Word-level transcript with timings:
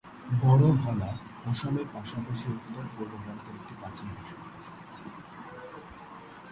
বড়ো 0.41 0.69
হ'ল 0.73 1.01
অসমের 1.45 1.87
পাশাপাশি 1.93 2.47
উত্তর-পূর্ব 2.51 3.13
ভারতের 3.17 3.55
একটি 3.55 3.73
প্রাচীন 3.79 4.07
ভাষা। 4.15 4.39